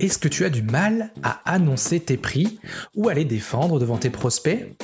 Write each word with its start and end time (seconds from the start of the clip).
Est-ce 0.00 0.18
que 0.18 0.28
tu 0.28 0.44
as 0.44 0.50
du 0.50 0.62
mal 0.62 1.12
à 1.22 1.40
annoncer 1.44 2.00
tes 2.00 2.16
prix 2.16 2.58
ou 2.94 3.08
à 3.08 3.14
les 3.14 3.24
défendre 3.24 3.78
devant 3.78 3.96
tes 3.96 4.10
prospects? 4.10 4.74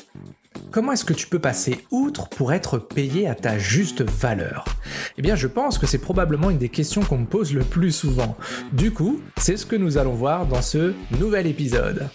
Comment 0.70 0.92
est-ce 0.92 1.04
que 1.04 1.12
tu 1.12 1.26
peux 1.26 1.38
passer 1.38 1.84
outre 1.90 2.28
pour 2.28 2.52
être 2.52 2.78
payé 2.78 3.28
à 3.28 3.34
ta 3.34 3.58
juste 3.58 4.02
valeur? 4.02 4.64
Eh 5.18 5.22
bien, 5.22 5.34
je 5.34 5.48
pense 5.48 5.78
que 5.78 5.86
c'est 5.86 5.98
probablement 5.98 6.50
une 6.50 6.58
des 6.58 6.68
questions 6.68 7.02
qu'on 7.02 7.18
me 7.18 7.26
pose 7.26 7.52
le 7.52 7.62
plus 7.62 7.92
souvent. 7.92 8.36
Du 8.72 8.92
coup, 8.92 9.20
c'est 9.36 9.56
ce 9.56 9.66
que 9.66 9.76
nous 9.76 9.98
allons 9.98 10.14
voir 10.14 10.46
dans 10.46 10.62
ce 10.62 10.94
nouvel 11.18 11.46
épisode. 11.46 12.08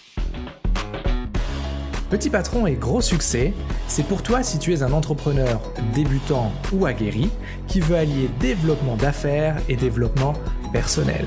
Petit 2.08 2.30
patron 2.30 2.66
et 2.66 2.74
gros 2.74 3.00
succès, 3.00 3.52
c'est 3.88 4.06
pour 4.06 4.22
toi 4.22 4.42
si 4.42 4.58
tu 4.58 4.72
es 4.72 4.82
un 4.82 4.92
entrepreneur 4.92 5.60
débutant 5.92 6.52
ou 6.72 6.86
aguerri 6.86 7.30
qui 7.66 7.80
veut 7.80 7.96
allier 7.96 8.30
développement 8.40 8.96
d'affaires 8.96 9.56
et 9.68 9.76
développement 9.76 10.34
personnel. 10.72 11.26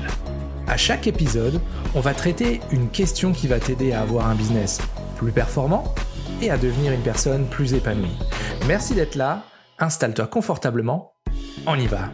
À 0.70 0.76
chaque 0.76 1.08
épisode, 1.08 1.60
on 1.96 2.00
va 2.00 2.14
traiter 2.14 2.60
une 2.70 2.90
question 2.90 3.32
qui 3.32 3.48
va 3.48 3.58
t'aider 3.58 3.90
à 3.90 4.02
avoir 4.02 4.28
un 4.28 4.36
business 4.36 4.80
plus 5.16 5.32
performant 5.32 5.92
et 6.40 6.48
à 6.48 6.58
devenir 6.58 6.92
une 6.92 7.02
personne 7.02 7.48
plus 7.48 7.74
épanouie. 7.74 8.16
Merci 8.68 8.94
d'être 8.94 9.16
là, 9.16 9.42
installe-toi 9.80 10.28
confortablement, 10.28 11.14
on 11.66 11.76
y 11.76 11.88
va. 11.88 12.10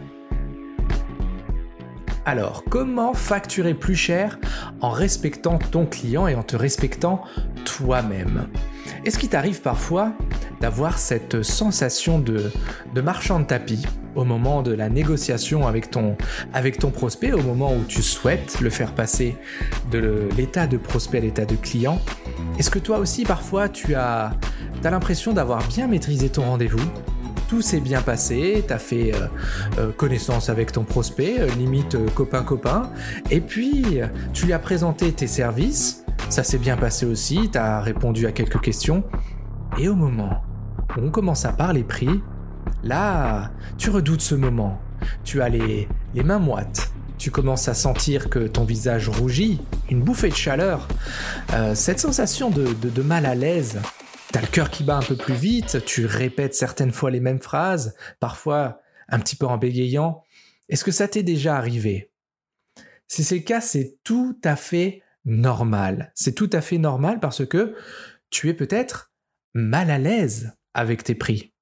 Alors, 2.25 2.63
comment 2.67 3.13
facturer 3.13 3.75
plus 3.75 3.95
cher 3.95 4.39
en 4.81 4.89
respectant 4.89 5.59
ton 5.59 5.85
client 5.85 6.27
et 6.27 6.33
en 6.33 6.41
te 6.41 6.55
respectant 6.55 7.21
toi-même? 7.63 8.47
Est-ce 9.05 9.19
qu'il 9.19 9.29
t'arrive 9.29 9.61
parfois 9.61 10.13
d'avoir 10.61 10.97
cette 10.97 11.43
sensation 11.43 12.17
de, 12.17 12.51
marchand 12.95 13.39
de 13.39 13.45
tapis 13.45 13.85
au 14.17 14.25
moment 14.25 14.63
de 14.63 14.73
la 14.73 14.89
négociation 14.89 15.67
avec 15.67 15.91
ton, 15.91 16.17
avec 16.53 16.79
ton 16.79 16.89
prospect, 16.89 17.31
au 17.31 17.41
moment 17.41 17.73
où 17.73 17.83
tu 17.87 18.01
souhaites 18.01 18.59
le 18.59 18.69
faire 18.69 18.93
passer 18.93 19.37
de 19.91 20.27
l'état 20.35 20.67
de 20.67 20.77
prospect 20.77 21.19
à 21.19 21.21
l'état 21.21 21.45
de 21.45 21.55
client. 21.55 22.01
Est-ce 22.57 22.71
que 22.71 22.79
toi 22.79 22.97
aussi 22.97 23.23
parfois 23.23 23.69
tu 23.69 23.95
as, 23.95 24.33
as 24.83 24.89
l'impression 24.89 25.33
d'avoir 25.33 25.65
bien 25.67 25.87
maîtrisé 25.87 26.29
ton 26.29 26.43
rendez-vous? 26.43 26.83
Tout 27.47 27.61
s'est 27.61 27.79
bien 27.79 28.01
passé, 28.01 28.65
tu 28.67 28.73
as 28.73 28.79
fait 28.79 29.13
euh, 29.13 29.27
euh, 29.77 29.91
connaissance 29.91 30.49
avec 30.49 30.73
ton 30.73 30.83
prospect, 30.83 31.39
euh, 31.39 31.47
limite 31.57 31.95
copain-copain, 32.13 32.91
et 33.31 33.39
puis 33.39 33.99
tu 34.33 34.47
lui 34.47 34.53
as 34.53 34.59
présenté 34.59 35.13
tes 35.13 35.27
services, 35.27 36.03
ça 36.27 36.43
s'est 36.43 36.57
bien 36.57 36.75
passé 36.75 37.05
aussi, 37.05 37.49
tu 37.49 37.57
as 37.57 37.79
répondu 37.79 38.25
à 38.25 38.33
quelques 38.33 38.59
questions, 38.59 39.05
et 39.77 39.87
au 39.87 39.95
moment 39.95 40.41
où 40.97 41.05
on 41.05 41.09
commence 41.09 41.45
à 41.45 41.53
parler 41.53 41.85
prix, 41.85 42.21
là, 42.83 43.51
tu 43.77 43.89
redoutes 43.89 44.21
ce 44.21 44.35
moment, 44.35 44.79
tu 45.23 45.41
as 45.41 45.49
les, 45.49 45.87
les 46.13 46.23
mains 46.23 46.39
moites, 46.39 46.91
tu 47.17 47.31
commences 47.31 47.67
à 47.67 47.73
sentir 47.73 48.29
que 48.29 48.47
ton 48.47 48.63
visage 48.63 49.09
rougit, 49.09 49.59
une 49.89 50.01
bouffée 50.01 50.29
de 50.29 50.35
chaleur, 50.35 50.87
cette 51.73 51.99
sensation 51.99 52.49
de, 52.49 52.73
de 52.73 53.01
mal 53.01 53.25
à 53.25 53.35
l'aise, 53.35 53.79
T'as 54.31 54.41
le 54.41 54.47
cœur 54.47 54.69
qui 54.69 54.83
bat 54.83 54.97
un 54.97 55.01
peu 55.01 55.15
plus 55.15 55.35
vite, 55.35 55.85
tu 55.85 56.05
répètes 56.05 56.53
certaines 56.53 56.91
fois 56.91 57.11
les 57.11 57.21
mêmes 57.21 57.41
phrases, 57.41 57.95
parfois 58.19 58.81
un 59.07 59.19
petit 59.19 59.37
peu 59.37 59.45
en 59.45 59.57
bégayant. 59.57 60.21
Est-ce 60.67 60.83
que 60.83 60.91
ça 60.91 61.07
t'est 61.07 61.23
déjà 61.23 61.55
arrivé? 61.55 62.11
Si 63.07 63.23
c'est 63.23 63.37
le 63.37 63.41
cas, 63.41 63.61
c'est 63.61 63.97
tout 64.03 64.37
à 64.43 64.57
fait 64.57 65.01
normal. 65.23 66.11
C'est 66.13 66.35
tout 66.35 66.49
à 66.51 66.59
fait 66.59 66.77
normal 66.77 67.21
parce 67.21 67.45
que 67.45 67.75
tu 68.29 68.49
es 68.49 68.53
peut-être 68.53 69.13
mal 69.53 69.89
à 69.89 69.97
l'aise 69.97 70.57
avec 70.73 71.05
tes 71.05 71.15
prix. 71.15 71.53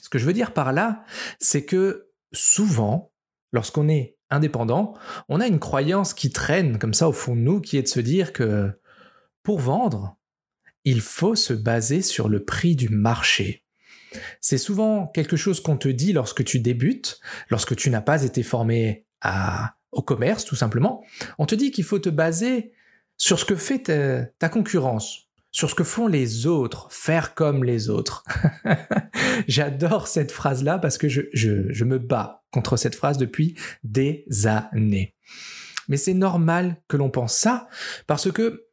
Ce 0.00 0.08
que 0.08 0.18
je 0.18 0.26
veux 0.26 0.32
dire 0.32 0.52
par 0.52 0.72
là, 0.72 1.04
c'est 1.38 1.64
que 1.64 2.10
souvent, 2.32 3.12
lorsqu'on 3.52 3.88
est 3.88 4.16
indépendant, 4.30 4.94
on 5.28 5.40
a 5.40 5.46
une 5.46 5.60
croyance 5.60 6.14
qui 6.14 6.30
traîne 6.30 6.78
comme 6.78 6.94
ça 6.94 7.08
au 7.08 7.12
fond 7.12 7.36
de 7.36 7.40
nous, 7.40 7.60
qui 7.60 7.76
est 7.76 7.82
de 7.82 7.88
se 7.88 8.00
dire 8.00 8.32
que 8.32 8.72
pour 9.42 9.60
vendre, 9.60 10.16
il 10.84 11.00
faut 11.00 11.34
se 11.34 11.52
baser 11.52 12.02
sur 12.02 12.28
le 12.28 12.44
prix 12.44 12.76
du 12.76 12.88
marché. 12.88 13.64
C'est 14.40 14.58
souvent 14.58 15.08
quelque 15.08 15.36
chose 15.36 15.60
qu'on 15.60 15.76
te 15.76 15.88
dit 15.88 16.12
lorsque 16.12 16.44
tu 16.44 16.60
débutes, 16.60 17.20
lorsque 17.50 17.74
tu 17.74 17.90
n'as 17.90 18.00
pas 18.00 18.22
été 18.22 18.42
formé 18.42 19.06
au 19.92 20.02
commerce 20.02 20.44
tout 20.44 20.56
simplement. 20.56 21.02
On 21.38 21.46
te 21.46 21.54
dit 21.54 21.70
qu'il 21.70 21.84
faut 21.84 21.98
te 21.98 22.10
baser 22.10 22.72
sur 23.16 23.38
ce 23.38 23.44
que 23.44 23.56
fait 23.56 24.28
ta, 24.38 24.48
concurrence, 24.48 25.30
sur 25.54 25.70
ce 25.70 25.76
que 25.76 25.84
font 25.84 26.08
les 26.08 26.48
autres, 26.48 26.88
faire 26.90 27.34
comme 27.34 27.62
les 27.62 27.88
autres. 27.88 28.24
J'adore 29.48 30.08
cette 30.08 30.32
phrase-là 30.32 30.80
parce 30.80 30.98
que 30.98 31.08
je, 31.08 31.22
je 31.32 31.84
me 31.84 31.98
bats 31.98 32.42
contre 32.50 32.76
cette 32.76 32.96
phrase 32.96 33.18
depuis 33.18 33.56
des 33.84 34.24
années. 34.46 35.14
Mais 35.88 35.96
c'est 35.96 36.12
normal 36.12 36.82
que 36.88 36.96
l'on 36.96 37.08
pense 37.08 37.36
ça 37.36 37.68
parce 38.08 38.32
que 38.32 38.66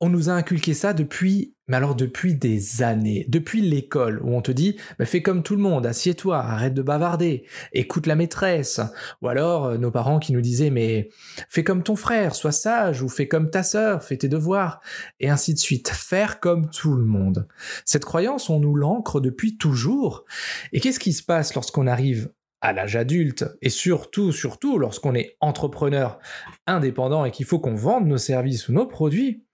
on 0.00 0.10
nous 0.10 0.28
a 0.28 0.34
inculqué 0.34 0.74
ça 0.74 0.92
depuis, 0.92 1.54
mais 1.68 1.76
alors 1.78 1.94
depuis 1.94 2.34
des 2.34 2.82
années, 2.82 3.24
depuis 3.28 3.62
l'école, 3.62 4.20
où 4.22 4.34
on 4.34 4.42
te 4.42 4.52
dit, 4.52 4.76
bah, 4.98 5.06
fais 5.06 5.22
comme 5.22 5.42
tout 5.42 5.56
le 5.56 5.62
monde, 5.62 5.86
assieds-toi, 5.86 6.36
arrête 6.36 6.74
de 6.74 6.82
bavarder, 6.82 7.46
écoute 7.72 8.06
la 8.06 8.14
maîtresse, 8.14 8.80
ou 9.22 9.28
alors 9.28 9.66
euh, 9.66 9.78
nos 9.78 9.90
parents 9.90 10.18
qui 10.18 10.34
nous 10.34 10.42
disaient, 10.42 10.70
mais 10.70 11.08
fais 11.48 11.64
comme 11.64 11.82
ton 11.82 11.96
frère, 11.96 12.34
sois 12.34 12.52
sage, 12.52 13.00
ou 13.00 13.08
fais 13.08 13.26
comme 13.26 13.50
ta 13.50 13.62
sœur, 13.62 14.02
fais 14.02 14.18
tes 14.18 14.28
devoirs, 14.28 14.80
et 15.18 15.30
ainsi 15.30 15.54
de 15.54 15.58
suite, 15.58 15.88
faire 15.88 16.40
comme 16.40 16.68
tout 16.68 16.94
le 16.94 17.04
monde. 17.04 17.48
Cette 17.86 18.04
croyance, 18.04 18.50
on 18.50 18.60
nous 18.60 18.74
l'ancre 18.74 19.20
depuis 19.20 19.56
toujours, 19.56 20.26
et 20.72 20.80
qu'est-ce 20.80 21.00
qui 21.00 21.14
se 21.14 21.22
passe 21.22 21.54
lorsqu'on 21.54 21.86
arrive 21.86 22.30
à 22.60 22.72
l'âge 22.72 22.96
adulte 22.96 23.46
et 23.62 23.70
surtout, 23.70 24.32
surtout 24.32 24.78
lorsqu'on 24.78 25.14
est 25.14 25.36
entrepreneur 25.40 26.18
indépendant 26.66 27.24
et 27.24 27.30
qu'il 27.30 27.46
faut 27.46 27.60
qu'on 27.60 27.74
vende 27.74 28.06
nos 28.06 28.18
services 28.18 28.68
ou 28.68 28.72
nos 28.72 28.86
produits, 28.86 29.45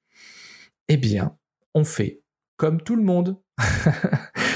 eh 0.92 0.97
bien, 0.98 1.38
on 1.75 1.84
fait 1.84 2.22
comme 2.56 2.82
tout 2.82 2.97
le 2.97 3.03
monde. 3.03 3.41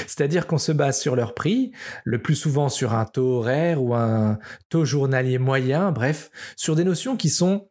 C'est-à-dire 0.07 0.45
qu'on 0.45 0.59
se 0.59 0.71
base 0.71 0.99
sur 0.99 1.15
leur 1.15 1.33
prix, 1.33 1.71
le 2.03 2.21
plus 2.21 2.35
souvent 2.35 2.69
sur 2.69 2.93
un 2.93 3.05
taux 3.05 3.39
horaire 3.39 3.81
ou 3.81 3.95
un 3.95 4.37
taux 4.69 4.85
journalier 4.85 5.39
moyen, 5.39 5.91
bref, 5.91 6.29
sur 6.55 6.75
des 6.75 6.83
notions 6.83 7.17
qui 7.17 7.29
sont 7.29 7.69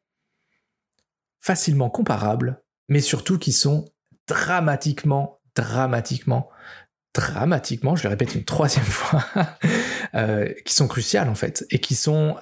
facilement 1.41 1.91
comparables, 1.91 2.60
mais 2.88 3.00
surtout 3.00 3.38
qui 3.38 3.53
sont 3.53 3.84
dramatiquement, 4.26 5.41
dramatiquement, 5.55 6.50
dramatiquement, 7.15 7.94
je 7.94 8.03
le 8.03 8.09
répète 8.09 8.34
une 8.34 8.44
troisième 8.44 8.84
fois, 8.84 9.25
euh, 10.16 10.53
qui 10.65 10.75
sont 10.75 10.88
cruciales 10.88 11.28
en 11.28 11.37
fait, 11.37 11.65
et 11.71 11.78
qui 11.78 11.94
sont 11.94 12.37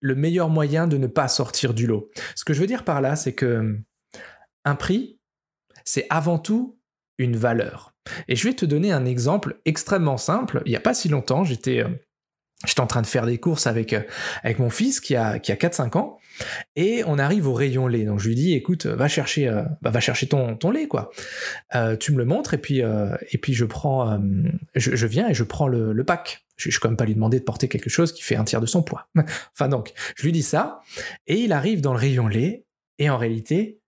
le 0.00 0.14
meilleur 0.14 0.50
moyen 0.50 0.86
de 0.86 0.96
ne 0.96 1.08
pas 1.08 1.26
sortir 1.26 1.74
du 1.74 1.88
lot. 1.88 2.10
Ce 2.36 2.44
que 2.44 2.54
je 2.54 2.60
veux 2.60 2.68
dire 2.68 2.84
par 2.84 3.00
là, 3.00 3.16
c'est 3.16 3.34
que 3.34 3.80
un 4.64 4.74
prix, 4.74 5.15
c'est 5.86 6.06
avant 6.10 6.38
tout 6.38 6.78
une 7.18 7.36
valeur. 7.36 7.94
Et 8.28 8.36
je 8.36 8.46
vais 8.46 8.54
te 8.54 8.66
donner 8.66 8.92
un 8.92 9.06
exemple 9.06 9.60
extrêmement 9.64 10.18
simple. 10.18 10.62
Il 10.66 10.70
n'y 10.70 10.76
a 10.76 10.80
pas 10.80 10.94
si 10.94 11.08
longtemps, 11.08 11.44
j'étais 11.44 11.82
euh, 11.82 11.88
j'étais 12.66 12.80
en 12.80 12.86
train 12.86 13.02
de 13.02 13.06
faire 13.06 13.26
des 13.26 13.38
courses 13.38 13.66
avec, 13.66 13.92
euh, 13.92 14.02
avec 14.42 14.58
mon 14.58 14.70
fils 14.70 15.00
qui 15.00 15.16
a, 15.16 15.38
qui 15.38 15.52
a 15.52 15.56
4-5 15.56 15.96
ans, 15.96 16.18
et 16.74 17.02
on 17.06 17.18
arrive 17.18 17.48
au 17.48 17.54
rayon 17.54 17.86
lait. 17.86 18.04
Donc 18.04 18.20
je 18.20 18.28
lui 18.28 18.34
dis, 18.34 18.54
écoute, 18.54 18.86
va 18.86 19.08
chercher, 19.08 19.48
euh, 19.48 19.62
bah, 19.82 19.90
va 19.90 20.00
chercher 20.00 20.26
ton, 20.26 20.56
ton 20.56 20.70
lait, 20.70 20.88
quoi. 20.88 21.10
tu 22.00 22.12
me 22.12 22.18
le 22.18 22.24
montres, 22.24 22.54
et 22.54 22.58
puis, 22.58 22.80
et 22.80 23.38
puis 23.38 23.54
je 23.54 23.64
prends, 23.64 24.20
je, 24.74 25.06
viens 25.06 25.28
et 25.28 25.34
je 25.34 25.44
prends 25.44 25.68
le, 25.68 26.04
pack. 26.04 26.44
Je 26.56 26.68
ne 26.68 26.72
vais 26.72 26.78
quand 26.80 26.88
même 26.88 26.96
pas 26.96 27.04
lui 27.04 27.14
demander 27.14 27.38
de 27.38 27.44
porter 27.44 27.68
quelque 27.68 27.90
chose 27.90 28.12
qui 28.12 28.22
fait 28.22 28.36
un 28.36 28.44
tiers 28.44 28.62
de 28.62 28.66
son 28.66 28.82
poids. 28.82 29.08
enfin 29.52 29.68
donc, 29.68 29.92
je 30.16 30.24
lui 30.24 30.32
dis 30.32 30.42
ça, 30.42 30.80
et 31.26 31.40
il 31.40 31.52
arrive 31.52 31.80
dans 31.80 31.92
le 31.92 31.98
rayon 31.98 32.28
lait, 32.28 32.64
et 32.98 33.10
en 33.10 33.18
réalité, 33.18 33.80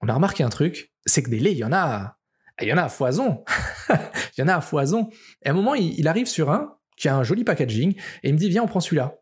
on 0.00 0.08
a 0.08 0.14
remarqué 0.14 0.44
un 0.44 0.50
truc, 0.50 0.93
c'est 1.06 1.22
que 1.22 1.30
des 1.30 1.38
laits, 1.38 1.52
il 1.52 1.58
y 1.58 1.64
en 1.64 1.72
a, 1.72 2.16
il 2.60 2.68
y 2.68 2.72
en 2.72 2.78
a 2.78 2.84
à 2.84 2.88
foison. 2.88 3.44
il 3.90 4.40
y 4.40 4.42
en 4.42 4.48
a 4.48 4.56
à 4.56 4.60
foison. 4.60 5.08
Et 5.42 5.48
à 5.48 5.52
un 5.52 5.54
moment, 5.54 5.74
il, 5.74 6.06
arrive 6.08 6.26
sur 6.26 6.50
un 6.50 6.76
qui 6.96 7.08
a 7.08 7.16
un 7.16 7.24
joli 7.24 7.44
packaging 7.44 7.94
et 8.22 8.28
il 8.28 8.34
me 8.34 8.38
dit 8.38 8.48
viens, 8.48 8.62
on 8.62 8.68
prend 8.68 8.80
celui-là. 8.80 9.18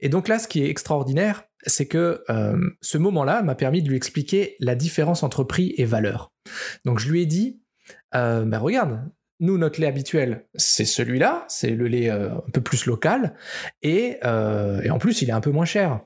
Et 0.00 0.08
donc 0.08 0.28
là, 0.28 0.38
ce 0.38 0.48
qui 0.48 0.62
est 0.62 0.68
extraordinaire, 0.68 1.44
c'est 1.66 1.86
que 1.86 2.22
euh, 2.28 2.58
ce 2.80 2.98
moment-là 2.98 3.42
m'a 3.42 3.54
permis 3.54 3.82
de 3.82 3.88
lui 3.88 3.96
expliquer 3.96 4.56
la 4.60 4.74
différence 4.74 5.22
entre 5.22 5.44
prix 5.44 5.74
et 5.78 5.84
valeur. 5.84 6.32
Donc 6.84 6.98
je 6.98 7.10
lui 7.10 7.22
ai 7.22 7.26
dit, 7.26 7.62
euh, 8.14 8.44
ben 8.44 8.58
regarde, 8.58 9.00
nous, 9.40 9.56
notre 9.56 9.80
lait 9.80 9.86
habituel, 9.86 10.46
c'est 10.54 10.84
celui-là, 10.84 11.44
c'est 11.48 11.70
le 11.70 11.86
lait 11.86 12.10
euh, 12.10 12.34
un 12.34 12.50
peu 12.52 12.60
plus 12.60 12.86
local, 12.86 13.34
et, 13.82 14.18
et, 14.22 14.90
en 14.90 14.98
plus, 14.98 15.22
il 15.22 15.28
est 15.28 15.32
un 15.32 15.40
peu 15.40 15.50
moins 15.50 15.64
cher. 15.64 16.00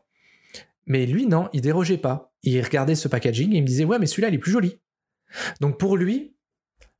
Mais 0.89 1.07
lui, 1.07 1.27
non, 1.27 1.49
il 1.53 1.61
dérogeait 1.61 1.99
pas. 1.99 2.33
Il 2.43 2.61
regardait 2.63 2.97
ce 2.97 3.07
packaging 3.07 3.53
et 3.53 3.59
il 3.59 3.63
me 3.63 3.67
disait, 3.67 3.85
ouais, 3.85 3.99
mais 3.99 4.07
celui-là, 4.07 4.29
il 4.29 4.35
est 4.35 4.39
plus 4.39 4.53
joli. 4.53 4.81
Donc 5.61 5.79
pour 5.79 5.97
lui, 5.97 6.37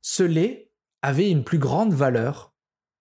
ce 0.01 0.23
lait 0.23 0.71
avait 1.01 1.29
une 1.29 1.43
plus 1.43 1.59
grande 1.59 1.93
valeur 1.93 2.53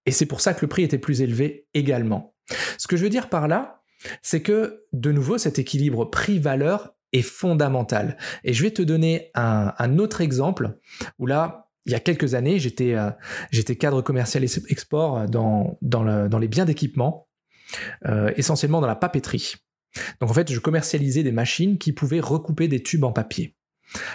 et 0.07 0.11
c'est 0.11 0.27
pour 0.27 0.41
ça 0.41 0.55
que 0.55 0.61
le 0.63 0.69
prix 0.69 0.83
était 0.83 0.99
plus 0.99 1.21
élevé 1.21 1.69
également. 1.75 2.35
Ce 2.79 2.89
que 2.89 2.97
je 2.97 3.03
veux 3.03 3.11
dire 3.11 3.29
par 3.29 3.47
là, 3.47 3.83
c'est 4.23 4.41
que 4.41 4.85
de 4.95 5.13
nouveau, 5.13 5.37
cet 5.37 5.59
équilibre 5.59 6.07
prix-valeur 6.07 6.95
est 7.13 7.23
fondamental. 7.23 8.17
Et 8.43 8.55
je 8.55 8.63
vais 8.63 8.71
te 8.71 8.81
donner 8.81 9.31
un, 9.35 9.99
autre 9.99 10.23
exemple 10.23 10.79
où 11.19 11.27
là, 11.27 11.69
il 11.85 11.93
y 11.93 11.95
a 11.95 12.01
quelques 12.01 12.35
années, 12.35 12.59
j'étais 12.59 12.95
euh, 12.95 13.75
cadre 13.79 14.01
commercial 14.01 14.45
export 14.45 15.27
dans, 15.27 15.79
dans, 15.83 16.39
les 16.39 16.49
biens 16.49 16.65
d'équipement, 16.65 17.29
euh, 18.07 18.33
essentiellement 18.37 18.81
dans 18.81 18.87
la 18.87 18.97
papeterie. 18.97 19.57
Donc 20.21 20.31
en 20.31 20.35
fait, 20.35 20.53
je 20.53 20.59
commercialisais 20.59 21.23
des 21.23 21.33
machines 21.33 21.79
qui 21.79 21.93
pouvaient 21.93 22.21
recouper 22.21 22.69
des 22.69 22.83
tubes 22.83 23.05
en 23.05 23.13
papier. 23.13 23.55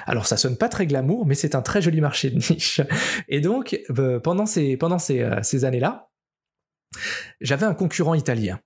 Alors 0.06 0.28
ça 0.28 0.38
sonne 0.38 0.58
pas 0.58 0.70
très 0.70 0.86
glamour, 0.86 1.26
mais 1.26 1.36
c'est 1.36 1.56
un 1.56 1.62
très 1.62 1.82
joli 1.82 2.02
marché 2.02 2.30
de 2.30 2.36
niche. 2.36 2.82
Et 3.28 3.42
donc 3.42 3.80
euh, 3.98 4.20
pendant 4.20 4.46
ces, 4.46 4.78
pendant 4.78 4.98
euh, 5.10 5.40
ces, 5.42 5.66
années-là, 5.66 6.10
j'avais 7.42 7.66
un 7.66 7.74
concurrent 7.74 8.14
italien. 8.14 8.60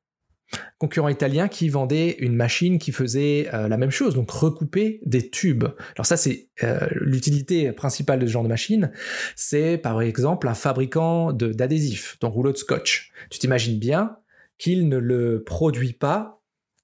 Concurrent 0.77 1.09
italien 1.09 1.49
qui 1.49 1.67
vendait 1.67 2.15
une 2.19 2.35
machine 2.35 2.79
qui 2.79 2.93
faisait 2.93 3.49
euh, 3.53 3.67
la 3.67 3.77
même 3.77 3.89
chose, 3.89 4.15
donc 4.15 4.31
recouper 4.31 5.01
des 5.05 5.29
tubes. 5.29 5.65
Alors 5.95 6.05
ça 6.05 6.17
c'est 6.17 6.49
l'utilité 6.91 7.71
principale 7.71 8.19
de 8.19 8.27
ce 8.27 8.31
genre 8.31 8.43
de 8.43 8.49
machine, 8.49 8.91
c'est 9.35 9.77
par 9.77 10.01
exemple 10.01 10.47
un 10.47 10.53
fabricant 10.53 11.33
d'adhésifs, 11.33 12.17
d'un 12.21 12.29
rouleau 12.29 12.51
de 12.51 12.57
scotch. 12.57 13.11
Tu 13.29 13.39
t'imagines 13.39 13.79
bien 13.79 14.17
qu'il 14.57 14.87
ne 14.87 14.97
le 14.97 15.43
produit 15.43 15.93
pas 15.93 16.36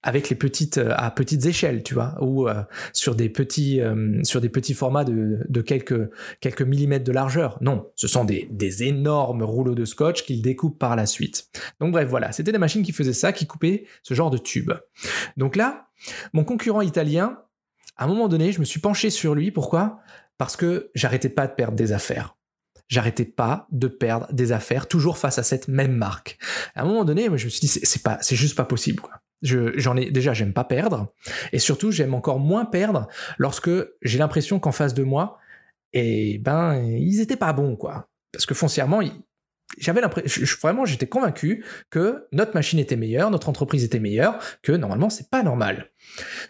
avec 0.03 0.29
les 0.29 0.35
petites 0.35 0.77
euh, 0.77 0.93
à 0.95 1.09
petites 1.09 1.45
échelles, 1.45 1.81
tu 1.81 1.93
vois, 1.93 2.15
ou 2.21 2.47
euh, 2.47 2.61
sur 2.91 3.15
des 3.15 3.29
petits 3.29 3.79
euh, 3.79 4.21
sur 4.23 4.41
des 4.41 4.49
petits 4.49 4.73
formats 4.73 5.05
de, 5.05 5.39
de, 5.47 5.61
quelques 5.61 6.09
quelques 6.41 6.61
millimètres 6.61 7.05
de 7.05 7.11
largeur. 7.11 7.57
Non, 7.61 7.89
ce 7.95 8.07
sont 8.07 8.25
des, 8.25 8.47
des 8.51 8.83
énormes 8.83 9.43
rouleaux 9.43 9.75
de 9.75 9.85
scotch 9.85 10.23
qu'il 10.23 10.41
découpe 10.41 10.77
par 10.77 10.95
la 10.95 11.05
suite. 11.05 11.47
Donc 11.79 11.93
bref, 11.93 12.07
voilà, 12.09 12.31
c'était 12.33 12.51
des 12.51 12.57
machines 12.57 12.83
qui 12.83 12.91
faisaient 12.91 13.13
ça, 13.13 13.31
qui 13.31 13.47
coupaient 13.47 13.85
ce 14.03 14.13
genre 14.13 14.29
de 14.29 14.37
tubes. 14.37 14.73
Donc 15.37 15.55
là, 15.55 15.87
mon 16.33 16.43
concurrent 16.43 16.81
italien, 16.81 17.39
à 17.95 18.03
un 18.03 18.07
moment 18.07 18.27
donné, 18.27 18.51
je 18.51 18.59
me 18.59 18.65
suis 18.65 18.81
penché 18.81 19.09
sur 19.09 19.33
lui. 19.33 19.51
Pourquoi? 19.51 19.99
Parce 20.37 20.57
que 20.57 20.91
j'arrêtais 20.95 21.29
pas 21.29 21.47
de 21.47 21.53
perdre 21.53 21.75
des 21.75 21.91
affaires 21.93 22.35
j'arrêtais 22.89 23.25
pas 23.25 23.65
de 23.71 23.87
perdre 23.87 24.31
des 24.31 24.51
affaires 24.51 24.87
toujours 24.87 25.17
face 25.17 25.39
à 25.39 25.43
cette 25.43 25.67
même 25.67 25.95
marque. 25.95 26.37
À 26.75 26.83
un 26.83 26.85
moment 26.85 27.05
donné, 27.05 27.27
moi, 27.27 27.37
je 27.37 27.45
me 27.45 27.49
suis 27.49 27.61
dit 27.61 27.67
c'est 27.67 28.03
pas 28.03 28.19
c'est 28.21 28.35
juste 28.35 28.55
pas 28.55 28.65
possible 28.65 29.01
quoi 29.01 29.22
j'en 29.43 29.97
ai 29.97 30.09
déjà, 30.09 30.33
j'aime 30.33 30.53
pas 30.53 30.63
perdre, 30.63 31.13
et 31.51 31.59
surtout 31.59 31.91
j'aime 31.91 32.13
encore 32.13 32.39
moins 32.39 32.65
perdre 32.65 33.07
lorsque 33.37 33.69
j'ai 34.01 34.17
l'impression 34.17 34.59
qu'en 34.59 34.71
face 34.71 34.93
de 34.93 35.03
moi, 35.03 35.37
et 35.91 36.35
eh 36.35 36.37
ben 36.39 36.75
ils 36.81 37.21
étaient 37.21 37.35
pas 37.35 37.53
bons 37.53 37.75
quoi, 37.75 38.09
parce 38.31 38.45
que 38.45 38.53
foncièrement 38.53 39.01
j'avais 39.77 40.01
l'impression, 40.01 40.43
vraiment, 40.61 40.85
j'étais 40.85 41.07
convaincu 41.07 41.65
que 41.89 42.27
notre 42.31 42.53
machine 42.53 42.79
était 42.79 42.95
meilleure, 42.95 43.31
notre 43.31 43.49
entreprise 43.49 43.83
était 43.83 43.99
meilleure, 43.99 44.39
que 44.61 44.71
normalement, 44.71 45.09
c'est 45.09 45.29
pas 45.29 45.43
normal. 45.43 45.89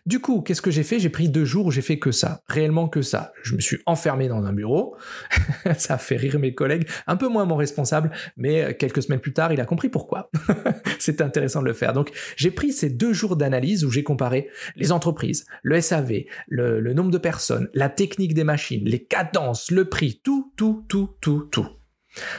Du 0.05 0.19
coup, 0.19 0.41
qu'est-ce 0.41 0.61
que 0.61 0.71
j'ai 0.71 0.83
fait? 0.83 0.99
J'ai 0.99 1.09
pris 1.09 1.29
deux 1.29 1.45
jours 1.45 1.67
où 1.67 1.71
j'ai 1.71 1.81
fait 1.81 1.99
que 1.99 2.11
ça, 2.11 2.41
réellement 2.47 2.89
que 2.89 3.01
ça. 3.01 3.33
Je 3.43 3.55
me 3.55 3.61
suis 3.61 3.79
enfermé 3.85 4.27
dans 4.27 4.43
un 4.43 4.53
bureau, 4.53 4.97
ça 5.77 5.95
a 5.95 5.97
fait 5.97 6.17
rire 6.17 6.39
mes 6.39 6.53
collègues, 6.53 6.87
un 7.07 7.15
peu 7.15 7.27
moins 7.27 7.45
mon 7.45 7.55
responsable, 7.55 8.11
mais 8.35 8.75
quelques 8.75 9.03
semaines 9.03 9.19
plus 9.19 9.33
tard, 9.33 9.53
il 9.53 9.61
a 9.61 9.65
compris 9.65 9.89
pourquoi. 9.89 10.29
c'est 10.99 11.21
intéressant 11.21 11.61
de 11.61 11.67
le 11.67 11.73
faire. 11.73 11.93
Donc, 11.93 12.11
j'ai 12.35 12.51
pris 12.51 12.73
ces 12.73 12.89
deux 12.89 13.13
jours 13.13 13.35
d'analyse 13.35 13.85
où 13.85 13.91
j'ai 13.91 14.03
comparé 14.03 14.49
les 14.75 14.91
entreprises, 14.91 15.45
le 15.61 15.79
SAV, 15.79 16.23
le, 16.47 16.79
le 16.79 16.93
nombre 16.93 17.11
de 17.11 17.17
personnes, 17.17 17.69
la 17.73 17.89
technique 17.89 18.33
des 18.33 18.43
machines, 18.43 18.83
les 18.85 19.03
cadences, 19.03 19.71
le 19.71 19.85
prix, 19.85 20.19
tout, 20.23 20.51
tout, 20.57 20.85
tout, 20.89 21.15
tout, 21.21 21.47
tout. 21.51 21.67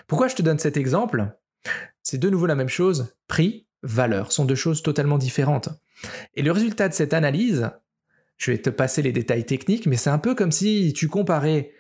Pourquoi 0.07 0.29
je 0.29 0.35
te 0.35 0.43
donne 0.43 0.59
cet 0.59 0.77
exemple? 0.77 1.37
C'est 2.03 2.19
de 2.19 2.31
nouveau 2.31 2.47
la 2.47 2.55
même 2.55 2.69
chose, 2.69 3.17
prix, 3.29 3.67
valeur, 3.83 4.33
sont 4.33 4.45
deux 4.45 4.55
choses 4.55 4.83
totalement 4.83 5.19
différentes. 5.19 5.69
Et 6.35 6.43
le 6.43 6.53
résultat 6.53 6.89
de 6.89 6.95
cette 6.95 7.15
analyse, 7.15 7.71
je 8.37 8.51
vais 8.51 8.59
te 8.59 8.71
passer 8.71 9.03
les 9.03 9.13
détails 9.13 9.47
techniques, 9.47 9.87
mais 9.87 9.97
c'est 9.97 10.11
un 10.11 10.19
peu 10.19 10.35
comme 10.35 10.53
si 10.53 10.93
tu 10.95 11.09
comparais 11.09 11.73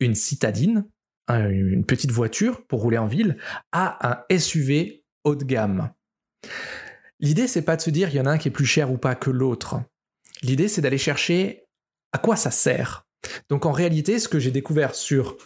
une 0.00 0.14
citadine, 0.14 0.86
une 1.28 1.84
petite 1.84 2.10
voiture 2.10 2.66
pour 2.66 2.80
rouler 2.80 2.98
en 2.98 3.06
ville, 3.06 3.36
à 3.70 4.10
un 4.10 4.38
SUV 4.38 5.04
haut 5.24 5.36
de 5.36 5.44
gamme. 5.44 5.90
L'idée, 7.20 7.46
c'est 7.46 7.62
pas 7.62 7.76
de 7.76 7.82
se 7.82 7.90
dire 7.90 8.08
il 8.08 8.16
y 8.16 8.20
en 8.20 8.26
a 8.26 8.30
un 8.30 8.38
qui 8.38 8.48
est 8.48 8.52
plus 8.52 8.66
cher 8.66 8.90
ou 8.90 8.96
pas 8.96 9.14
que 9.14 9.30
l'autre. 9.30 9.80
L'idée, 10.42 10.68
c'est 10.68 10.80
d'aller 10.80 10.98
chercher 10.98 11.66
à 12.12 12.18
quoi 12.18 12.34
ça 12.34 12.50
sert. 12.50 13.06
Donc 13.50 13.66
en 13.66 13.72
réalité, 13.72 14.18
ce 14.18 14.28
que 14.28 14.38
j'ai 14.38 14.50
découvert 14.50 14.94
sur 14.94 15.36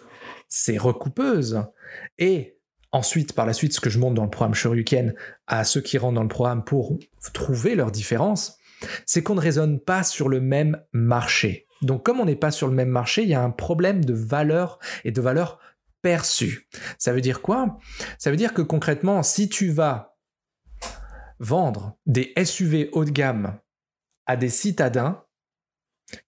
ces 0.55 0.79
recoupeuses, 0.79 1.65
et 2.17 2.61
ensuite, 2.93 3.33
par 3.33 3.45
la 3.45 3.53
suite, 3.53 3.73
ce 3.73 3.81
que 3.81 3.91
je 3.91 3.99
montre 3.99 4.15
dans 4.15 4.23
le 4.23 4.31
programme 4.31 4.55
Shoryuken 4.55 5.15
à 5.49 5.65
ceux 5.65 5.81
qui 5.81 5.99
rentrent 5.99 6.15
dans 6.15 6.23
le 6.23 6.29
programme 6.29 6.63
pour 6.63 6.97
trouver 7.33 7.75
leurs 7.75 7.91
différences, 7.91 8.57
c'est 9.05 9.25
qu'on 9.25 9.35
ne 9.35 9.41
raisonne 9.41 9.81
pas 9.81 10.05
sur 10.05 10.29
le 10.29 10.41
même 10.41 10.81
marché. 10.93 11.67
Donc 11.83 12.05
comme 12.07 12.21
on 12.21 12.25
n'est 12.25 12.37
pas 12.37 12.53
sur 12.53 12.69
le 12.69 12.73
même 12.73 12.89
marché, 12.89 13.25
il 13.25 13.29
y 13.29 13.35
a 13.35 13.43
un 13.43 13.51
problème 13.51 14.05
de 14.05 14.15
valeur 14.15 14.79
et 15.03 15.11
de 15.11 15.21
valeur 15.21 15.59
perçue. 16.03 16.69
Ça 16.99 17.13
veut 17.13 17.21
dire 17.21 17.43
quoi? 17.43 17.79
Ça 18.19 18.31
veut 18.31 18.37
dire 18.37 18.55
que 18.55 18.63
concrètement, 18.63 19.25
si 19.25 19.49
tu 19.49 19.71
vas 19.71 20.17
vendre 21.41 21.99
des 22.07 22.33
SUV 22.45 22.91
haut 22.93 23.05
de 23.05 23.11
gamme 23.11 23.59
à 24.27 24.37
des 24.37 24.51
citadins, 24.51 25.25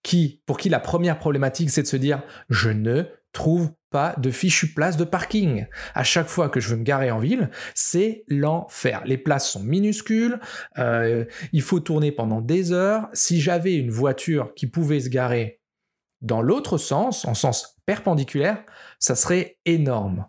qui, 0.03 0.43
pour 0.47 0.59
qui 0.59 0.69
la 0.69 0.81
première 0.81 1.19
problématique, 1.19 1.71
c'est 1.71 1.83
de 1.83 1.87
se 1.87 1.97
dire 1.97 2.23
je 2.49 2.71
ne 2.71 3.05
trouve 3.33 3.71
pas 3.91 4.15
de 4.19 4.31
fichue 4.31 4.73
place 4.75 4.97
de 4.97 5.05
parking. 5.05 5.67
À 5.95 6.05
chaque 6.05 6.29
fois 6.29 6.49
que 6.49 6.61
je 6.61 6.69
veux 6.69 6.77
me 6.77 6.85
garer 6.85 7.11
en 7.11 7.19
ville, 7.19 7.51
c'est 7.75 8.25
l'enfer. 8.29 9.03
Les 9.05 9.19
places 9.19 9.51
sont 9.51 9.63
minuscules, 9.63 10.41
euh, 10.79 11.25
il 11.53 11.63
faut 11.63 11.81
tourner 11.81 12.13
pendant 12.13 12.41
des 12.41 12.73
heures. 12.73 13.09
Si 13.13 13.41
j'avais 13.41 13.75
une 13.75 13.91
voiture 13.91 14.53
qui 14.55 14.67
pouvait 14.67 15.01
se 15.01 15.09
garer 15.09 15.61
dans 16.21 16.43
l'autre 16.43 16.79
sens, 16.79 17.25
en 17.25 17.35
sens 17.35 17.79
perpendiculaire, 17.87 18.65
ça 18.99 19.15
serait 19.15 19.59
énorme. 19.65 20.27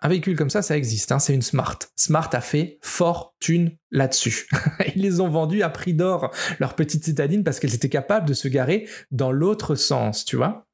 Un 0.00 0.08
véhicule 0.08 0.36
comme 0.36 0.50
ça, 0.50 0.60
ça 0.60 0.76
existe, 0.76 1.12
hein, 1.12 1.18
c'est 1.18 1.32
une 1.32 1.40
Smart. 1.40 1.78
Smart 1.96 2.28
a 2.34 2.42
fait 2.42 2.78
fortune 2.82 3.78
là-dessus. 3.90 4.46
Ils 4.94 5.00
les 5.00 5.20
ont 5.20 5.30
vendus 5.30 5.62
à 5.62 5.70
prix 5.70 5.94
d'or, 5.94 6.30
leur 6.58 6.74
petite 6.74 7.04
citadine, 7.04 7.42
parce 7.42 7.58
qu'elles 7.58 7.74
étaient 7.74 7.88
capables 7.88 8.28
de 8.28 8.34
se 8.34 8.48
garer 8.48 8.86
dans 9.10 9.32
l'autre 9.32 9.76
sens, 9.76 10.26
tu 10.26 10.36
vois. 10.36 10.66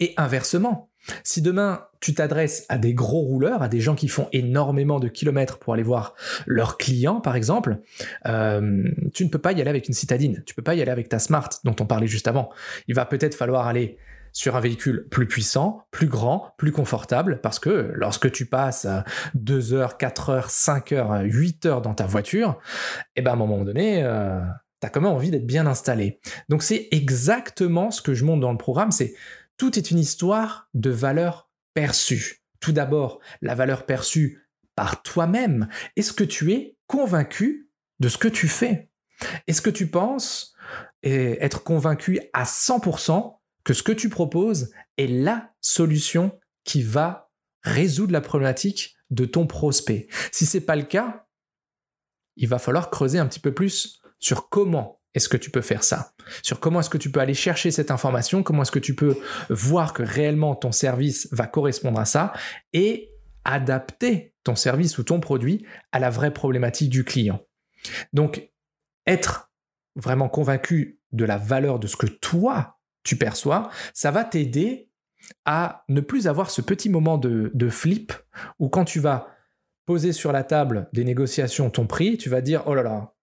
Et 0.00 0.14
inversement, 0.16 0.90
si 1.22 1.42
demain 1.42 1.84
tu 2.00 2.14
t'adresses 2.14 2.66
à 2.68 2.78
des 2.78 2.94
gros 2.94 3.20
rouleurs, 3.20 3.62
à 3.62 3.68
des 3.68 3.80
gens 3.80 3.94
qui 3.94 4.08
font 4.08 4.28
énormément 4.32 5.00
de 5.00 5.08
kilomètres 5.08 5.58
pour 5.58 5.74
aller 5.74 5.82
voir 5.82 6.14
leurs 6.46 6.78
clients, 6.78 7.20
par 7.20 7.36
exemple, 7.36 7.78
euh, 8.26 8.84
tu 9.14 9.24
ne 9.24 9.28
peux 9.28 9.38
pas 9.38 9.52
y 9.52 9.60
aller 9.60 9.70
avec 9.70 9.88
une 9.88 9.94
citadine, 9.94 10.42
tu 10.46 10.54
peux 10.54 10.62
pas 10.62 10.74
y 10.74 10.82
aller 10.82 10.90
avec 10.90 11.08
ta 11.08 11.18
Smart 11.18 11.48
dont 11.64 11.76
on 11.80 11.86
parlait 11.86 12.06
juste 12.06 12.28
avant. 12.28 12.50
Il 12.88 12.94
va 12.94 13.04
peut-être 13.06 13.34
falloir 13.34 13.66
aller 13.66 13.98
sur 14.32 14.54
un 14.54 14.60
véhicule 14.60 15.08
plus 15.10 15.26
puissant, 15.26 15.86
plus 15.90 16.08
grand, 16.08 16.52
plus 16.58 16.70
confortable, 16.70 17.40
parce 17.42 17.58
que 17.58 17.90
lorsque 17.94 18.30
tu 18.30 18.44
passes 18.44 18.86
2 19.34 19.72
heures, 19.72 19.96
4 19.96 20.28
heures, 20.28 20.50
5 20.50 20.92
heures, 20.92 21.22
8 21.22 21.64
heures 21.64 21.80
dans 21.80 21.94
ta 21.94 22.04
voiture, 22.04 22.58
eh 23.16 23.22
ben 23.22 23.30
à 23.30 23.34
un 23.34 23.38
moment 23.38 23.64
donné, 23.64 24.04
euh, 24.04 24.38
tu 24.82 24.86
as 24.86 24.90
quand 24.90 25.00
même 25.00 25.12
envie 25.12 25.30
d'être 25.30 25.46
bien 25.46 25.66
installé. 25.66 26.20
Donc 26.50 26.62
c'est 26.62 26.88
exactement 26.90 27.90
ce 27.90 28.02
que 28.02 28.12
je 28.12 28.26
montre 28.26 28.42
dans 28.42 28.52
le 28.52 28.58
programme, 28.58 28.90
c'est 28.90 29.14
tout 29.56 29.78
est 29.78 29.90
une 29.90 29.98
histoire 29.98 30.68
de 30.74 30.90
valeur 30.90 31.50
perçue. 31.74 32.42
Tout 32.60 32.72
d'abord, 32.72 33.20
la 33.42 33.54
valeur 33.54 33.86
perçue 33.86 34.48
par 34.74 35.02
toi-même. 35.02 35.68
Est-ce 35.96 36.12
que 36.12 36.24
tu 36.24 36.52
es 36.52 36.76
convaincu 36.86 37.70
de 38.00 38.08
ce 38.08 38.18
que 38.18 38.28
tu 38.28 38.48
fais? 38.48 38.90
Est-ce 39.46 39.62
que 39.62 39.70
tu 39.70 39.88
penses 39.88 40.54
être 41.02 41.62
convaincu 41.62 42.20
à 42.32 42.44
100% 42.44 43.38
que 43.64 43.72
ce 43.72 43.82
que 43.82 43.92
tu 43.92 44.08
proposes 44.08 44.72
est 44.96 45.06
la 45.06 45.54
solution 45.60 46.38
qui 46.64 46.82
va 46.82 47.30
résoudre 47.62 48.12
la 48.12 48.20
problématique 48.20 48.96
de 49.10 49.24
ton 49.24 49.46
prospect? 49.46 50.08
Si 50.32 50.44
c'est 50.44 50.60
pas 50.60 50.76
le 50.76 50.82
cas, 50.82 51.26
il 52.36 52.48
va 52.48 52.58
falloir 52.58 52.90
creuser 52.90 53.18
un 53.18 53.26
petit 53.26 53.40
peu 53.40 53.54
plus 53.54 54.00
sur 54.18 54.48
comment 54.48 55.00
est-ce 55.16 55.28
que 55.28 55.36
tu 55.36 55.50
peux 55.50 55.62
faire 55.62 55.82
ça? 55.82 56.12
Sur 56.42 56.60
comment 56.60 56.80
est-ce 56.80 56.90
que 56.90 56.98
tu 56.98 57.10
peux 57.10 57.20
aller 57.20 57.34
chercher 57.34 57.70
cette 57.70 57.90
information 57.90 58.42
Comment 58.42 58.62
est-ce 58.62 58.70
que 58.70 58.78
tu 58.78 58.94
peux 58.94 59.16
voir 59.48 59.92
que 59.92 60.02
réellement 60.02 60.54
ton 60.54 60.70
service 60.70 61.28
va 61.32 61.46
correspondre 61.46 61.98
à 61.98 62.04
ça 62.04 62.32
et 62.72 63.10
adapter 63.44 64.34
ton 64.44 64.56
service 64.56 64.98
ou 64.98 65.02
ton 65.02 65.20
produit 65.20 65.66
à 65.92 65.98
la 65.98 66.10
vraie 66.10 66.32
problématique 66.32 66.90
du 66.90 67.04
client. 67.04 67.40
Donc, 68.12 68.50
être 69.06 69.50
vraiment 69.94 70.28
convaincu 70.28 71.00
de 71.12 71.24
la 71.24 71.38
valeur 71.38 71.78
de 71.78 71.86
ce 71.86 71.96
que 71.96 72.06
toi, 72.06 72.78
tu 73.02 73.16
perçois, 73.16 73.70
ça 73.94 74.10
va 74.10 74.24
t'aider 74.24 74.90
à 75.44 75.84
ne 75.88 76.00
plus 76.00 76.28
avoir 76.28 76.50
ce 76.50 76.60
petit 76.60 76.88
moment 76.88 77.18
de, 77.18 77.68
flip 77.68 78.12
où 78.58 78.68
quand 78.68 78.84
tu 78.84 79.00
vas 79.00 79.28
poser 79.86 80.12
sur 80.12 80.32
la 80.32 80.44
table 80.44 80.88
des 80.92 81.04
négociations 81.04 81.70
ton 81.70 81.86
prix, 81.86 82.18
tu 82.18 82.28
vas 82.28 82.40
dire, 82.40 82.64
oh 82.66 82.74
là 82.74 82.82
là, 82.82 83.14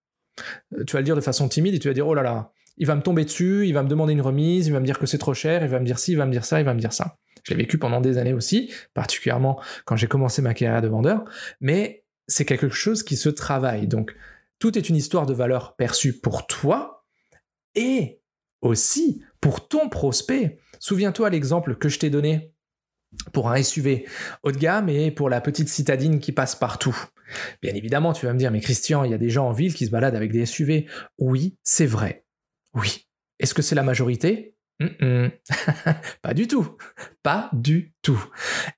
tu 0.88 0.94
vas 0.94 1.00
le 1.00 1.06
dire 1.06 1.16
de 1.16 1.22
façon 1.22 1.48
timide 1.48 1.76
et 1.76 1.80
tu 1.80 1.88
vas 1.88 1.94
dire 1.94 2.08
oh 2.08 2.14
là 2.14 2.24
là, 2.24 2.52
il 2.78 2.88
va 2.88 2.96
me 2.96 3.02
tomber 3.02 3.24
dessus, 3.24 3.68
il 3.68 3.74
va 3.74 3.84
me 3.84 3.88
demander 3.88 4.14
une 4.14 4.22
remise, 4.22 4.68
il 4.68 4.74
va 4.74 4.80
me 4.80 4.86
dire 4.86 5.00
que 5.00 5.06
c'est 5.06 5.18
trop 5.18 5.34
cher, 5.34 5.64
il 5.64 5.70
va 5.70 5.80
me 5.80 5.86
dire 5.86 6.00
ci, 6.00 6.14
il 6.14 6.18
va 6.18 6.26
me 6.26 6.32
dire 6.32 6.46
ça, 6.46 6.60
il 6.60 6.66
va 6.66 6.74
me 6.74 6.80
dire 6.80 6.94
ça. 6.94 7.18
Je 7.44 7.52
l'ai 7.52 7.58
vécu 7.58 7.78
pendant 7.78 8.02
des 8.02 8.18
années 8.18 8.34
aussi, 8.34 8.72
particulièrement 8.94 9.62
quand 9.86 9.96
j'ai 9.96 10.08
commencé 10.08 10.42
ma 10.42 10.54
carrière 10.54 10.82
de 10.82 10.88
vendeur, 10.88 11.26
mais 11.60 12.06
c'est 12.28 12.46
quelque 12.46 12.70
chose 12.70 13.04
qui 13.04 13.16
se 13.16 13.30
travaille. 13.30 13.88
Donc 13.88 14.16
tout 14.60 14.78
est 14.78 14.90
une 14.90 14.96
histoire 14.96 15.26
de 15.26 15.34
valeur 15.34 15.76
perçue 15.76 16.20
pour 16.20 16.48
toi 16.48 17.06
et 17.76 18.22
aussi 18.62 19.24
pour 19.42 19.68
ton 19.68 19.90
prospect. 19.90 20.58
Souviens-toi 20.80 21.30
l'exemple 21.30 21.76
que 21.76 21.90
je 21.90 22.00
t'ai 22.00 22.10
donné 22.10 22.53
pour 23.32 23.50
un 23.50 23.62
SUV 23.62 24.06
haut 24.44 24.52
de 24.52 24.58
gamme 24.58 24.90
et 24.90 25.12
pour 25.12 25.30
la 25.30 25.42
petite 25.42 25.70
citadine 25.70 26.20
qui 26.20 26.32
passe 26.32 26.56
partout. 26.56 26.96
Bien 27.62 27.74
évidemment, 27.74 28.14
tu 28.14 28.26
vas 28.26 28.34
me 28.34 28.40
dire, 28.40 28.52
mais 28.52 28.60
Christian, 28.60 29.04
il 29.04 29.12
y 29.12 29.14
a 29.14 29.18
des 29.18 29.30
gens 29.30 29.48
en 29.48 29.54
ville 29.54 29.74
qui 29.74 29.86
se 29.86 29.92
baladent 29.92 30.16
avec 30.16 30.32
des 30.32 30.46
SUV. 30.46 30.88
Oui, 31.18 31.58
c'est 31.64 31.86
vrai. 31.86 32.26
Oui. 32.74 33.08
Est-ce 33.40 33.54
que 33.54 33.62
c'est 33.62 33.76
la 33.76 33.84
majorité? 33.84 34.56
Pas 36.22 36.34
du 36.34 36.48
tout. 36.48 36.78
Pas 37.22 37.50
du 37.54 37.94
tout. 38.02 38.24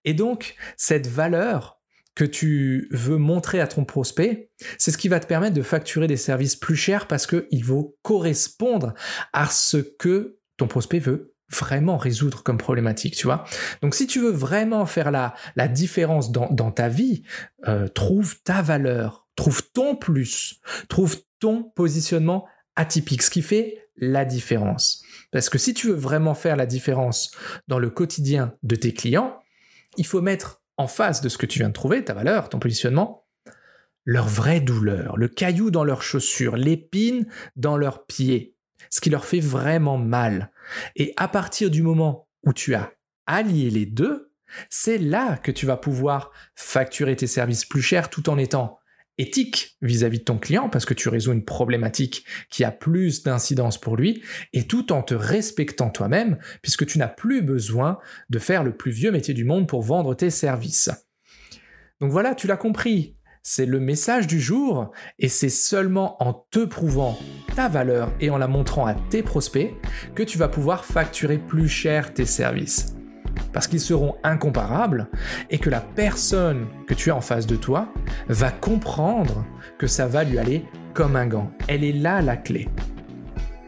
Et 0.03 0.13
donc, 0.13 0.55
cette 0.77 1.07
valeur 1.07 1.79
que 2.15 2.23
tu 2.25 2.87
veux 2.91 3.17
montrer 3.17 3.59
à 3.59 3.67
ton 3.67 3.83
prospect, 3.83 4.49
c'est 4.77 4.91
ce 4.91 4.97
qui 4.97 5.09
va 5.09 5.19
te 5.19 5.27
permettre 5.27 5.55
de 5.55 5.61
facturer 5.61 6.07
des 6.07 6.17
services 6.17 6.55
plus 6.55 6.77
chers 6.77 7.07
parce 7.07 7.27
qu'il 7.27 7.65
vont 7.65 7.93
correspondre 8.03 8.93
à 9.33 9.47
ce 9.47 9.77
que 9.77 10.39
ton 10.57 10.67
prospect 10.67 10.99
veut 10.99 11.34
vraiment 11.49 11.97
résoudre 11.97 12.43
comme 12.43 12.57
problématique, 12.57 13.15
tu 13.15 13.27
vois. 13.27 13.45
Donc 13.81 13.95
si 13.95 14.07
tu 14.07 14.19
veux 14.19 14.31
vraiment 14.31 14.85
faire 14.85 15.11
la, 15.11 15.33
la 15.55 15.67
différence 15.67 16.31
dans, 16.31 16.71
ta 16.71 16.89
vie, 16.89 17.23
euh, 17.67 17.87
trouve 17.87 18.41
ta 18.43 18.61
valeur, 18.61 19.27
trouve 19.35 19.61
ton 19.71 19.95
plus, 19.95 20.59
trouve 20.89 21.17
ton 21.39 21.63
positionnement 21.63 22.47
atypique, 22.75 23.21
ce 23.21 23.29
qui 23.29 23.41
fait 23.41 23.87
la 23.97 24.25
différence. 24.25 25.03
Parce 25.31 25.49
que 25.49 25.57
si 25.57 25.73
tu 25.73 25.87
veux 25.87 25.95
vraiment 25.95 26.33
faire 26.33 26.55
la 26.55 26.65
différence 26.65 27.31
dans 27.67 27.79
le 27.79 27.89
quotidien 27.89 28.53
de 28.63 28.75
tes 28.75 28.93
clients, 28.93 29.39
il 29.97 30.05
faut 30.05 30.21
mettre 30.21 30.61
en 30.77 30.87
face 30.87 31.21
de 31.21 31.29
ce 31.29 31.37
que 31.37 31.45
tu 31.45 31.59
viens 31.59 31.69
de 31.69 31.73
trouver, 31.73 32.03
ta 32.03 32.13
valeur, 32.13 32.49
ton 32.49 32.59
positionnement, 32.59 33.25
leur 34.03 34.27
vraie 34.27 34.59
douleur, 34.59 35.17
le 35.17 35.27
caillou 35.27 35.71
dans 35.71 35.83
leurs 35.83 36.03
chaussures, 36.03 36.57
l'épine 36.57 37.27
dans 37.55 37.77
leurs 37.77 38.05
pieds, 38.05 38.54
ce 38.89 39.01
qui 39.01 39.09
leur 39.09 39.25
fait 39.25 39.39
vraiment 39.39 39.97
mal. 39.97 40.51
Et 40.95 41.13
à 41.17 41.27
partir 41.27 41.69
du 41.69 41.81
moment 41.81 42.27
où 42.43 42.53
tu 42.53 42.73
as 42.75 42.93
allié 43.25 43.69
les 43.69 43.85
deux, 43.85 44.31
c'est 44.69 44.97
là 44.97 45.37
que 45.37 45.51
tu 45.51 45.65
vas 45.65 45.77
pouvoir 45.77 46.31
facturer 46.55 47.15
tes 47.15 47.27
services 47.27 47.65
plus 47.65 47.81
chers 47.81 48.09
tout 48.09 48.29
en 48.29 48.37
étant 48.37 48.79
éthique 49.17 49.77
vis-à-vis 49.81 50.19
de 50.19 50.23
ton 50.23 50.37
client 50.37 50.69
parce 50.69 50.85
que 50.85 50.93
tu 50.93 51.09
résous 51.09 51.31
une 51.31 51.45
problématique 51.45 52.25
qui 52.49 52.63
a 52.63 52.71
plus 52.71 53.23
d'incidence 53.23 53.79
pour 53.79 53.95
lui 53.95 54.21
et 54.53 54.67
tout 54.67 54.91
en 54.91 55.01
te 55.01 55.13
respectant 55.13 55.89
toi-même 55.89 56.37
puisque 56.61 56.85
tu 56.85 56.99
n'as 56.99 57.07
plus 57.07 57.41
besoin 57.41 57.99
de 58.29 58.39
faire 58.39 58.63
le 58.63 58.75
plus 58.75 58.91
vieux 58.91 59.11
métier 59.11 59.33
du 59.33 59.45
monde 59.45 59.67
pour 59.67 59.81
vendre 59.81 60.15
tes 60.15 60.29
services. 60.29 60.89
Donc 62.01 62.11
voilà, 62.11 62.35
tu 62.35 62.47
l'as 62.47 62.57
compris. 62.57 63.15
C'est 63.47 63.67
le 63.67 63.79
message 63.79 64.25
du 64.25 64.41
jour 64.41 64.89
et 65.19 65.29
c'est 65.29 65.49
seulement 65.49 66.17
en 66.19 66.33
te 66.49 66.65
prouvant 66.65 67.15
ta 67.55 67.67
valeur 67.67 68.11
et 68.19 68.31
en 68.31 68.39
la 68.39 68.47
montrant 68.47 68.87
à 68.87 68.95
tes 68.95 69.21
prospects 69.21 69.71
que 70.15 70.23
tu 70.23 70.39
vas 70.39 70.47
pouvoir 70.47 70.83
facturer 70.83 71.37
plus 71.37 71.69
cher 71.69 72.11
tes 72.11 72.25
services 72.25 72.95
parce 73.53 73.67
qu'ils 73.67 73.81
seront 73.81 74.15
incomparables 74.23 75.11
et 75.51 75.59
que 75.59 75.69
la 75.69 75.79
personne 75.79 76.65
que 76.87 76.95
tu 76.95 77.11
as 77.11 77.15
en 77.15 77.21
face 77.21 77.45
de 77.45 77.55
toi 77.55 77.87
va 78.29 78.49
comprendre 78.49 79.45
que 79.77 79.85
ça 79.85 80.07
va 80.07 80.23
lui 80.23 80.39
aller 80.39 80.65
comme 80.95 81.15
un 81.15 81.27
gant. 81.27 81.51
Elle 81.67 81.83
est 81.83 81.93
là 81.93 82.23
la 82.23 82.37
clé. 82.37 82.67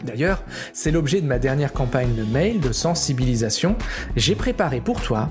D'ailleurs, 0.03 0.43
c'est 0.74 0.89
l'objet 0.89 1.22
de 1.22 1.27
ma 1.27 1.38
dernière 1.38 1.72
campagne 1.72 2.15
de 2.15 2.24
mail 2.24 2.62
de 2.62 2.72
sensibilisation. 2.72 3.75
J'ai 4.15 4.34
préparé 4.34 4.81
pour 4.81 5.01
toi 5.01 5.29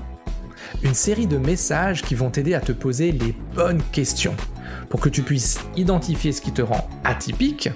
une 0.83 0.93
série 0.93 1.27
de 1.27 1.37
messages 1.37 2.01
qui 2.01 2.15
vont 2.15 2.29
t'aider 2.29 2.53
à 2.53 2.59
te 2.59 2.71
poser 2.71 3.11
les 3.11 3.35
bonnes 3.55 3.81
questions 3.91 4.35
pour 4.89 4.99
que 4.99 5.09
tu 5.09 5.21
puisses 5.21 5.59
identifier 5.75 6.31
ce 6.31 6.41
qui 6.41 6.51
te 6.51 6.61
rend 6.61 6.89
atypique 7.03 7.69